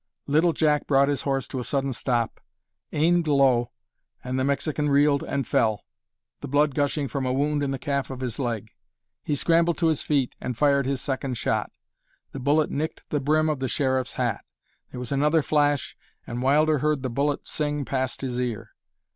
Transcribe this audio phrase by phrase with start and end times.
[0.25, 2.39] Little Jack brought his horse to a sudden stop,
[2.91, 3.69] aimed low,
[4.23, 5.85] and the Mexican reeled and fell,
[6.39, 8.71] the blood gushing from a wound in the calf of his leg.
[9.21, 11.71] He scrambled to his feet, and fired his second shot.
[12.31, 14.43] The bullet nicked the brim of the Sheriff's hat.
[14.89, 15.95] There was another flash,
[16.25, 18.71] and Wilder heard the bullet sing past his ear.